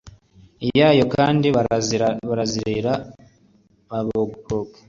[0.79, 2.91] yayo kandi bazarira
[3.89, 4.55] baboroge